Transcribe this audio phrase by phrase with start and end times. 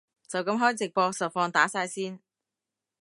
[0.27, 2.19] 就噉開直播實況打晒先